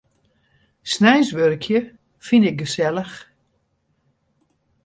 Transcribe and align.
Sneins 0.91 1.29
wurkje 1.37 1.79
fyn 2.25 2.47
ik 2.49 2.57
gesellich. 2.61 3.15